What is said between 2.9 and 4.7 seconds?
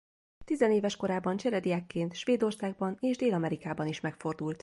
és Dél-Amerikában is megfordult.